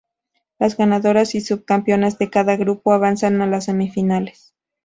[0.57, 4.55] Las ganadoras y subcampeonas de cada grupo avanzan a las semifinales.